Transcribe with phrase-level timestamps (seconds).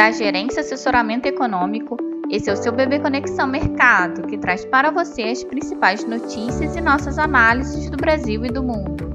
[0.00, 1.94] da Gerência Assessoramento Econômico.
[2.30, 6.80] Esse é o seu Bebê Conexão Mercado, que traz para você as principais notícias e
[6.80, 9.10] nossas análises do Brasil e do mundo.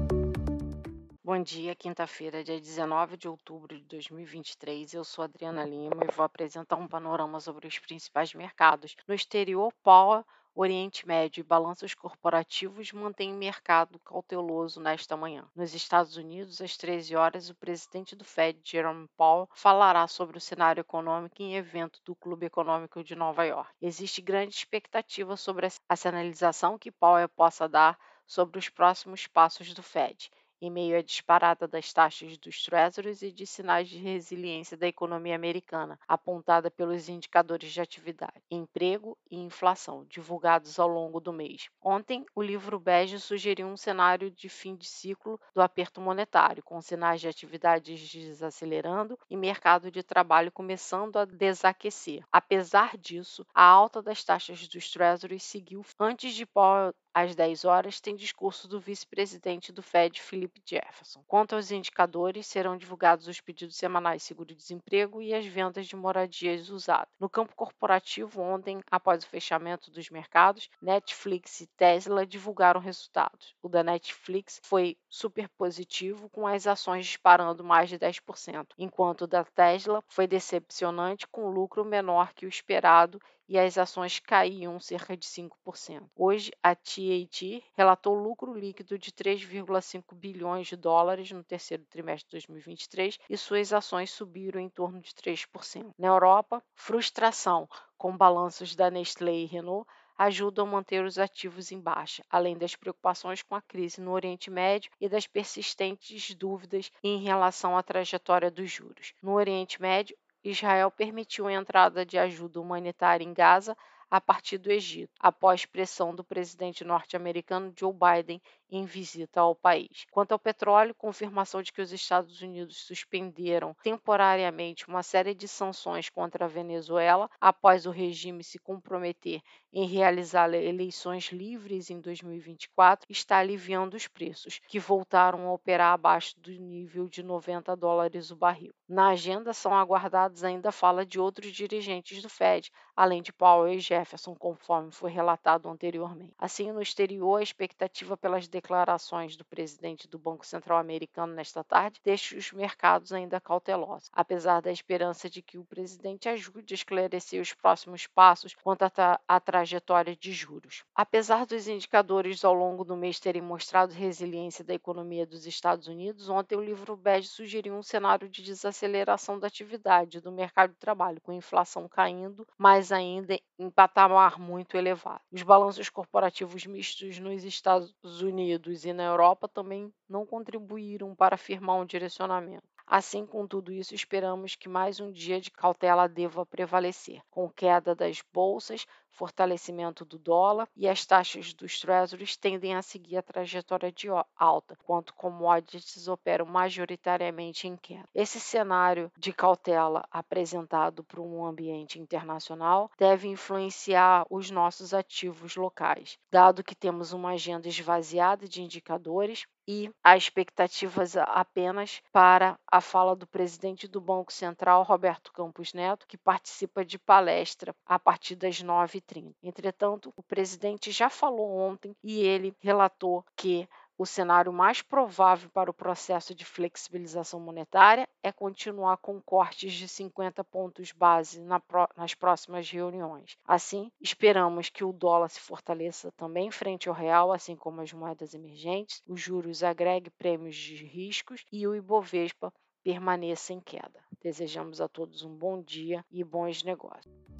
[1.24, 4.94] Bom dia, quinta-feira, dia 19 de outubro de 2023.
[4.94, 8.94] Eu sou Adriana Lima e vou apresentar um panorama sobre os principais mercados.
[9.08, 10.24] No exterior, Paula
[10.58, 15.44] Oriente Médio e balanços corporativos mantêm mercado cauteloso nesta manhã.
[15.54, 20.40] Nos Estados Unidos, às 13 horas, o presidente do Fed, Jerome Powell, falará sobre o
[20.40, 23.70] cenário econômico em evento do Clube Econômico de Nova York.
[23.82, 29.82] Existe grande expectativa sobre a sinalização que Powell possa dar sobre os próximos passos do
[29.82, 34.86] Fed em meio à disparada das taxas dos treasuries e de sinais de resiliência da
[34.86, 41.68] economia americana, apontada pelos indicadores de atividade, emprego e inflação, divulgados ao longo do mês.
[41.82, 46.80] Ontem, o livro bege sugeriu um cenário de fim de ciclo do aperto monetário, com
[46.80, 52.22] sinais de atividades desacelerando e mercado de trabalho começando a desaquecer.
[52.32, 57.98] Apesar disso, a alta das taxas dos treasuries seguiu antes de Powell às 10 horas,
[57.98, 61.24] tem discurso do vice-presidente do Fed, Philip Jefferson.
[61.26, 66.68] Quanto aos indicadores, serão divulgados os pedidos semanais de seguro-desemprego e as vendas de moradias
[66.68, 67.08] usadas.
[67.18, 73.54] No campo corporativo, ontem, após o fechamento dos mercados, Netflix e Tesla divulgaram resultados.
[73.62, 79.26] O da Netflix foi super positivo, com as ações disparando mais de 10%, enquanto o
[79.26, 85.16] da Tesla foi decepcionante, com lucro menor que o esperado e as ações caíam cerca
[85.16, 86.08] de 5%.
[86.14, 92.32] Hoje, a TAT relatou lucro líquido de 3,5 bilhões de dólares no terceiro trimestre de
[92.32, 95.92] 2023 e suas ações subiram em torno de 3%.
[95.98, 99.86] Na Europa, frustração com balanços da Nestlé e Renault
[100.18, 104.50] ajudam a manter os ativos em baixa, além das preocupações com a crise no Oriente
[104.50, 109.12] Médio e das persistentes dúvidas em relação à trajetória dos juros.
[109.22, 110.16] No Oriente Médio,
[110.50, 113.76] Israel permitiu a entrada de ajuda humanitária em Gaza
[114.08, 118.40] a partir do Egito, após pressão do presidente norte-americano Joe Biden
[118.70, 120.06] em visita ao país.
[120.10, 126.08] Quanto ao petróleo, confirmação de que os Estados Unidos suspenderam temporariamente uma série de sanções
[126.08, 129.40] contra a Venezuela após o regime se comprometer
[129.72, 136.34] em realizar eleições livres em 2024, está aliviando os preços, que voltaram a operar abaixo
[136.40, 138.72] do nível de 90 dólares o barril.
[138.88, 143.78] Na agenda são aguardados ainda fala de outros dirigentes do Fed, além de Powell e
[143.78, 146.32] Jefferson, conforme foi relatado anteriormente.
[146.38, 152.00] Assim, no exterior, a expectativa pelas declarações do presidente do Banco Central americano nesta tarde
[152.02, 157.40] deixa os mercados ainda cautelosos, apesar da esperança de que o presidente ajude a esclarecer
[157.40, 158.84] os próximos passos quanto
[159.28, 160.84] à trajetória de juros.
[160.94, 166.30] Apesar dos indicadores ao longo do mês terem mostrado resiliência da economia dos Estados Unidos,
[166.30, 171.20] ontem o livro BED sugeriu um cenário de desaceleração da atividade do mercado de trabalho,
[171.20, 175.20] com inflação caindo, mas ainda em patamar muito elevado.
[175.30, 181.34] Os balanços corporativos mistos nos Estados Unidos Unidos e na Europa também não contribuíram para
[181.34, 182.75] afirmar um direcionamento.
[182.86, 187.96] Assim, com tudo isso, esperamos que mais um dia de cautela deva prevalecer, com queda
[187.96, 193.90] das bolsas, fortalecimento do dólar e as taxas dos treasuries tendem a seguir a trajetória
[193.90, 198.08] de alta, enquanto commodities operam majoritariamente em queda.
[198.14, 206.18] Esse cenário de cautela apresentado por um ambiente internacional deve influenciar os nossos ativos locais,
[206.30, 213.16] dado que temos uma agenda esvaziada de indicadores e há expectativas apenas para a fala
[213.16, 218.62] do presidente do Banco Central, Roberto Campos Neto, que participa de palestra a partir das
[218.62, 219.34] 9h30.
[219.42, 223.68] Entretanto, o presidente já falou ontem e ele relatou que
[223.98, 229.88] o cenário mais provável para o processo de flexibilização monetária é continuar com cortes de
[229.88, 231.60] 50 pontos base na
[231.96, 233.36] nas próximas reuniões.
[233.44, 238.34] Assim, esperamos que o dólar se fortaleça também frente ao real, assim como as moedas
[238.34, 242.52] emergentes, os juros agregue prêmios de riscos e o Ibovespa
[242.84, 244.00] permaneça em queda.
[244.22, 247.35] Desejamos a todos um bom dia e bons negócios.